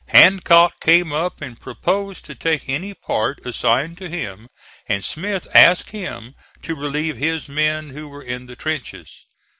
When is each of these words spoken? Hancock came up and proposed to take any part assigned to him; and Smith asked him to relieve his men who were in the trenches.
Hancock 0.07 0.79
came 0.79 1.13
up 1.13 1.41
and 1.43 1.59
proposed 1.61 2.25
to 2.25 2.33
take 2.33 2.63
any 2.67 2.95
part 2.95 3.39
assigned 3.45 3.99
to 3.99 4.09
him; 4.09 4.47
and 4.89 5.05
Smith 5.05 5.45
asked 5.53 5.91
him 5.91 6.33
to 6.63 6.73
relieve 6.73 7.17
his 7.17 7.47
men 7.47 7.91
who 7.91 8.07
were 8.07 8.23
in 8.23 8.47
the 8.47 8.55
trenches. 8.55 9.25